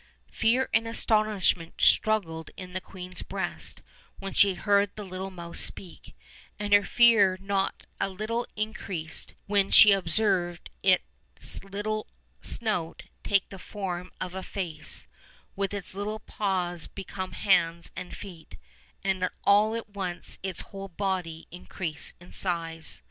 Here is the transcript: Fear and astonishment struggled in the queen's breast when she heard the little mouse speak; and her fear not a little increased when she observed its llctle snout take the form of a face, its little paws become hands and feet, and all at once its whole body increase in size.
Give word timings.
Fear 0.31 0.67
and 0.73 0.87
astonishment 0.87 1.75
struggled 1.79 2.49
in 2.57 2.73
the 2.73 2.81
queen's 2.81 3.21
breast 3.21 3.83
when 4.17 4.33
she 4.33 4.55
heard 4.55 4.89
the 4.95 5.03
little 5.05 5.29
mouse 5.29 5.59
speak; 5.59 6.15
and 6.57 6.73
her 6.73 6.83
fear 6.83 7.37
not 7.39 7.85
a 7.99 8.09
little 8.09 8.47
increased 8.55 9.35
when 9.45 9.69
she 9.69 9.91
observed 9.91 10.71
its 10.81 11.03
llctle 11.59 12.05
snout 12.41 13.03
take 13.23 13.47
the 13.49 13.59
form 13.59 14.11
of 14.19 14.33
a 14.33 14.41
face, 14.41 15.05
its 15.55 15.93
little 15.93 16.21
paws 16.21 16.87
become 16.87 17.33
hands 17.33 17.91
and 17.95 18.17
feet, 18.17 18.57
and 19.03 19.29
all 19.43 19.75
at 19.75 19.89
once 19.89 20.39
its 20.41 20.61
whole 20.61 20.87
body 20.89 21.47
increase 21.51 22.15
in 22.19 22.31
size. 22.31 22.99